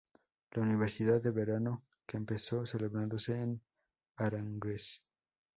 [0.55, 3.61] La universidad de verano que empezó celebrándose en
[4.15, 5.03] Aranjuez.